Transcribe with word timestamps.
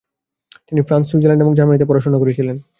তিনি 0.67 0.81
France, 0.81 1.05
Switzerland 1.09 1.43
এবং 1.43 1.53
জার্মানিতে 1.55 1.89
পড়াশোনা 1.89 2.17
করেছিলেন। 2.19 2.57